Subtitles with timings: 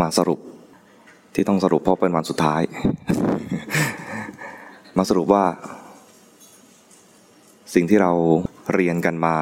[0.00, 0.40] มาสรุป
[1.34, 2.62] ที่ต้องสรุปเพราะเป็นวันสุดท้าย
[4.98, 5.44] มาสรุปว่า
[7.74, 8.12] สิ่งที่เรา
[8.74, 9.36] เรียนกันมา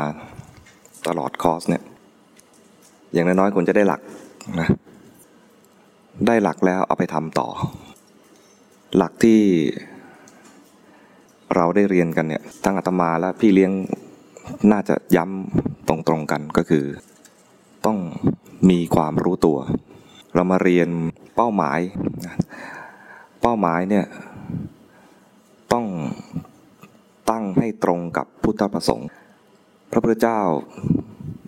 [1.07, 1.83] ตลอดคอร์สเนี่ย
[3.13, 4.01] อย่างน้อยๆควรจะได้หลัก
[4.61, 4.69] นะ
[6.27, 7.49] ได้หลักแล้วเอาไปทำต่อ
[8.97, 9.41] หลักที่
[11.55, 13.73] เราได้เรียนกันเนี่ยทั้งอาตมาและพี่เลี้ยง
[14.73, 16.85] น่าจะย้ำตรงๆกันก็คือ
[17.87, 17.99] ต้อง
[18.71, 19.59] มีความรู้ตัว
[20.35, 20.89] เรามาเรียน
[21.37, 21.81] เป้าหมาย
[23.43, 24.07] เป้าหมายเนี่ย
[25.73, 25.87] ต้อง
[27.31, 29.09] ตั้งให้ตรงกับพุทธประสงค์
[29.91, 30.41] พระพุทธเจ้า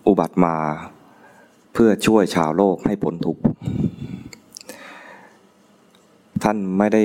[0.06, 0.56] อุบัติมา
[1.74, 3.42] เพื่อช่วยชาวโลกให้พ้นทุกข์
[6.42, 7.04] ท่านไม่ได้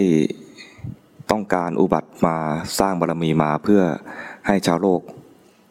[1.32, 2.36] ต้องการอุบัติมา
[2.80, 3.82] สร้างบารมีมาเพื่อ
[4.48, 5.02] ให้ชาวโลก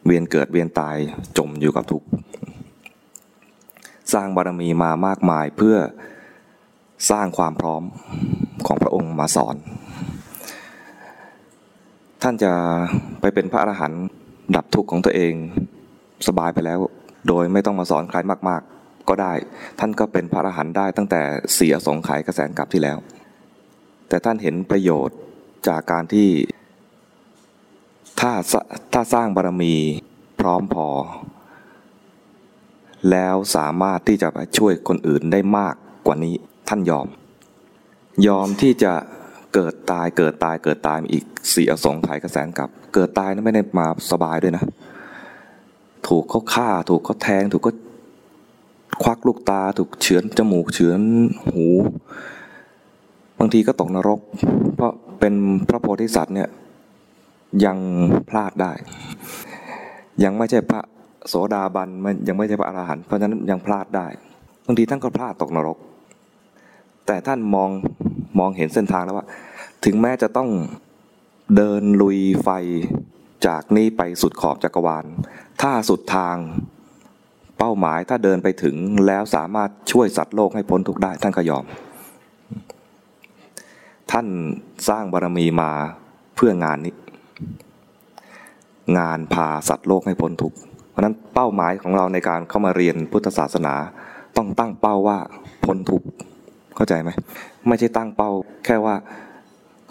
[0.05, 0.97] เวียนเกิดเวียนตาย
[1.37, 2.07] จมอยู่กับทุกข์
[4.13, 5.77] สร้างบารมีมามากมายเพื่อ
[7.11, 7.83] สร้างความพร้อม
[8.67, 9.55] ของพระองค์มาสอน
[12.21, 12.51] ท่านจะ
[13.21, 14.05] ไปเป็นพระอรหันต์
[14.55, 15.33] ดับทุกข์ของตัวเอง
[16.27, 16.79] สบายไปแล้ว
[17.27, 18.17] โดยไม่ต้องมาสอนใคร
[18.49, 19.33] มาก ๆ ก็ได้
[19.79, 21.21] ท่านก็เป็นพระอรหันต์ได้ตั้งแต่
[21.53, 22.97] เสียสงไขยกระแสนกลับที่แล้ว
[24.09, 25.17] แต่ท่านเห็นประโยชน์
[25.67, 26.29] จากการที่
[28.19, 28.31] ถ้า
[28.93, 29.75] ถ้าสร้างบารมี
[30.39, 30.87] พร้อมพอ
[33.11, 35.75] แล้วสามารถที่จะไปช่วยคนอื่นได้มาก
[36.05, 36.35] กว่านี้
[36.67, 37.07] ท่านยอม
[38.27, 38.93] ยอมที่จะ
[39.53, 44.63] เกิดตายเกิดตายเกิดตายอีกสียสงไขยกระแสนกลับ เกิดตายนั้นไม่ได้มาสบายด้วยนะ
[46.07, 47.73] ถูกเขาฆ่าถูกเขาแทง ถูกเขา
[49.03, 51.01] ควักลูกตา ถูกเฉือนจมูกเฉือน
[51.53, 51.65] หู
[53.39, 54.19] บางทีก็ตกนรก
[54.75, 55.33] เพราะเป็น
[55.67, 56.49] พระโพธิสัตว์เนี่ย
[57.65, 57.77] ยัง
[58.29, 58.71] พลาดได้
[60.23, 60.81] ยังไม่ใช่พระ
[61.27, 64.07] โสดาบันมันยังไม่ใช่พระอรหันต์เพราะฉะนั้นยังพลาดได้
[64.65, 65.77] บางทีท่านก็พลาดตกนรก
[67.07, 67.69] แต่ท่านมอง
[68.39, 69.25] มองเห็นเส้นทางแล้วว่า
[69.85, 70.49] ถึงแม้จะต้อง
[71.55, 72.49] เดินลุยไฟ
[73.47, 75.05] จากนี้ไปสุดขอบจักรวาล
[75.61, 76.35] ถ้าสุดทาง
[77.57, 78.75] เป้าหมายถ้าเดินไปถึง
[79.07, 81.65] แล้วสามารถช่วยสัตว์โลกให้พ้นทุกข์ได้ท่านก็ยอม
[84.11, 84.27] ท่าน
[84.89, 85.71] สร้างบารมีมา
[86.35, 86.93] เพื่องานนี้
[88.97, 90.57] งานพาสัตว์โลกให้พ้นทุกข์
[90.95, 93.73] เพราะนั้นเป้าหมายของเราในการเข้ามาเรียนพุทธศาสนา
[94.37, 95.17] ต้องตั้งเป้าว่า
[95.63, 96.07] พ้นทุกข์
[96.75, 97.09] เข้าใจไหม
[97.67, 98.31] ไม่ใช่ตั้งเป้า
[98.65, 98.95] แค่ว่า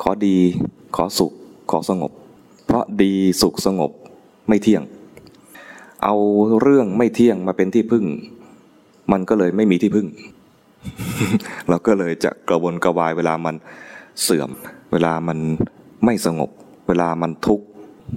[0.03, 0.37] ขอดี
[0.97, 1.32] ขอสุข
[1.70, 2.12] ขอสงบ
[2.66, 3.91] เพราะดีสุขสงบ
[4.48, 4.82] ไม่เที่ยง
[6.04, 6.15] เอา
[6.60, 8.04] เรื่องไม่เที่ยงมาเป็นที่พึ่ง
[9.12, 10.06] มันก็เลยไม่มีที่พึ่ง
[11.69, 13.54] เราก็เลยจะกระวนกระวายเวลามัน
[14.22, 14.50] เสื่อม
[14.92, 15.38] เวลามัน
[16.04, 16.50] ไม่สงบ
[16.88, 17.66] เวลามันทุกข์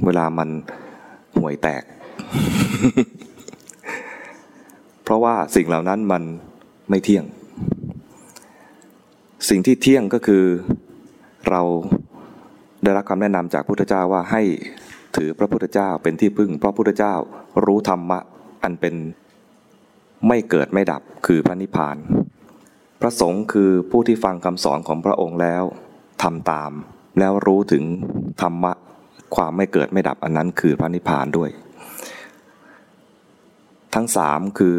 [0.05, 0.49] เวลามัน
[1.37, 1.83] ห่วยแตก
[5.03, 6.23] เพราะว่าสิ่งเหล่านั้นมัน
[6.89, 7.25] ไม่เที่ยง
[9.49, 10.43] สิ่งที่เที่ยงก็คือ
[11.49, 11.61] เรา
[12.83, 14.41] ได้รับคำแนะนำจากพุทธเจ้าว่าให้
[15.15, 17.13] ถือพระพุทธเจ้าเป็นที่พึ่ง เพราะพุทธเจ้า
[17.65, 18.19] รู้ธรรมะ
[18.63, 18.95] อันเป็น
[20.27, 21.97] ไม่เกิดไม่ดับคือพระนิพพาน
[23.01, 25.63] พระสงฆ์คือผู้ที่ฟังคำสอนของพระองค์แล้ว
[26.23, 26.71] ทำตาม
[27.19, 27.83] แล้วรู้ถึง
[28.41, 28.73] ธรรมะ
[29.35, 31.49] ความไม่เกิดไม่ดับอันนั้นคือพระนิพพานด้วย
[33.95, 34.77] ทั้งสามคือ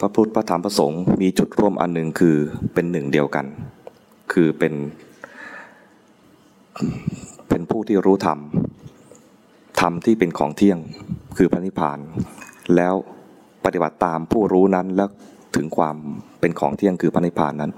[0.00, 2.36] พระพุทธพระธรรมพระสงฆ์มีจุดร่วมอันหนึ่งคือ
[2.74, 3.46] เป็นหนึ่งเดียวกัน
[4.32, 4.74] คือเป็น
[7.48, 8.38] เป็นผู้ที่รู้ธรรม
[9.80, 10.78] ธรรมที่เป็นของเที่ยง
[11.36, 11.98] คือพระนิพพาน
[12.76, 12.94] แล้ว
[13.64, 15.08] ปฏิบัติตามผู้รู้นั้นแล้ว
[15.56, 15.96] ถึงความ
[16.40, 17.72] เป็นของเที่ยงคือพระนิพพานนั้น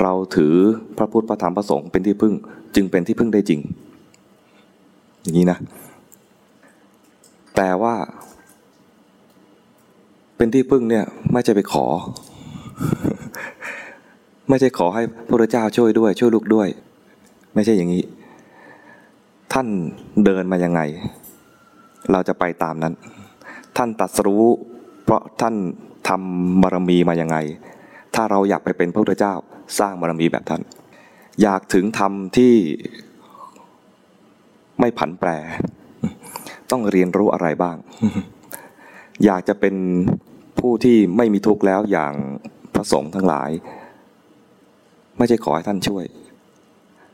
[0.00, 0.54] เราถือ
[0.98, 2.34] พระพุทธพระธรรมพระสงฆ์เป็นที่พึ่ง
[2.74, 3.60] จึงเป็นที่พึ่งได้จริง
[5.22, 5.58] อย่างนี้นะ
[7.56, 7.94] แต่ว่า
[10.38, 11.86] เป็นที่พึ่งเนี่ยไม่ใช่ไปขอ
[14.48, 16.68] ไม่ใช่ขอให้พระเจ้าช่วยด้วย ช่วยลูกด้วย
[17.54, 18.02] ไม่ใช่อย่างนี้
[19.52, 19.66] ท่าน
[20.24, 20.80] เดินมายังไง
[22.12, 22.94] เราจะไปตามนั้น
[23.76, 24.44] ท่านตัดรู้
[25.04, 25.54] เพราะท่าน
[26.08, 27.36] ทำบารมีมายังไง
[28.14, 29.34] ถ้าเราอยากไปเป็นพระพุทธเจ้า
[29.78, 30.62] สร้างบารมีแบบท่าน
[31.42, 32.54] อยากถึงธรรมที่
[34.80, 35.28] ไม่ผันแปร
[36.70, 37.76] ต้องเรียนรู้อะไรบ้าง
[39.24, 39.74] อยากจะเป็น
[40.60, 42.12] ผู้ที่ไม่มีทุกข์แล้วอย่าง
[42.74, 43.50] พระสงฆ์ทั้งหลาย
[45.18, 46.04] ไม่ใช่ขอให้ท่านช่วย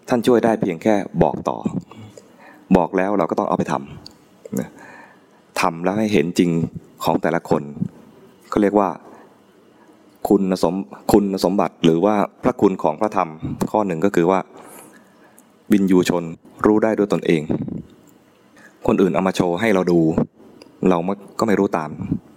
[0.09, 1.59] ท่านช่วยได้เพียงแค่บอกต่อ
[2.77, 6.51] บอกแล้วเราก็ต้องเอาไปทำทำแล้วให้เห็นจริง
[7.05, 7.63] ของแต่ละคน
[8.51, 8.89] เขาเรียกว่า
[10.29, 10.75] คุณสม
[11.13, 13.31] คุณสมบัติหรือว่าพระคุณของพระธรรม
[13.71, 14.41] ข้อหนึ่งก็คือว่า
[15.73, 16.25] วินยูชน
[16.67, 17.43] รู้ได้ด้วยตนเอง
[18.87, 20.01] คนอื่นเอามาโชว์ให้เราดู
[20.89, 20.99] เรา
[21.39, 21.91] ก็ไม่รู้ตาม